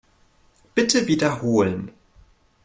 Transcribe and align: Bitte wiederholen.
Bitte 0.73 1.05
wiederholen. 1.05 1.91